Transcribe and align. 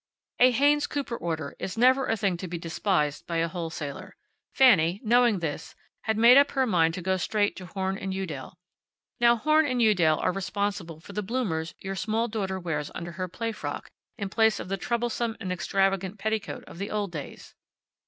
At 0.39 0.53
Haynes 0.53 0.87
Cooper 0.87 1.15
order 1.15 1.55
is 1.59 1.77
never 1.77 2.07
a 2.07 2.17
thing 2.17 2.35
to 2.37 2.47
be 2.47 2.57
despised 2.57 3.27
by 3.27 3.37
a 3.37 3.47
wholesaler. 3.47 4.15
Fanny, 4.51 4.99
knowing 5.03 5.37
this, 5.37 5.75
had 6.05 6.17
made 6.17 6.37
up 6.37 6.49
her 6.53 6.65
mind 6.65 6.95
to 6.95 7.03
go 7.03 7.17
straight 7.17 7.55
to 7.57 7.67
Horn 7.67 7.99
& 8.11 8.11
Udell. 8.19 8.57
Now, 9.19 9.35
Horn 9.35 9.67
& 9.79 9.79
Udell 9.79 10.17
are 10.17 10.31
responsible 10.31 10.99
for 11.01 11.13
the 11.13 11.21
bloomers 11.21 11.75
your 11.81 11.95
small 11.95 12.27
daughter 12.27 12.59
wears 12.59 12.89
under 12.95 13.11
her 13.11 13.27
play 13.27 13.51
frock, 13.51 13.91
in 14.17 14.29
place 14.29 14.59
of 14.59 14.69
the 14.69 14.75
troublesome 14.77 15.37
and 15.39 15.53
extravagant 15.53 16.17
petticoat 16.17 16.63
of 16.65 16.79
the 16.79 16.89
old 16.89 17.11
days. 17.11 17.53